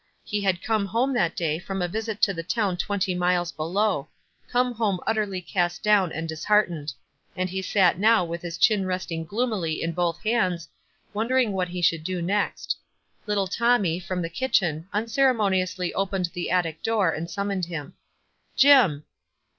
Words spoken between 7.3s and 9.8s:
and he sat now with his chin rest ing gloomily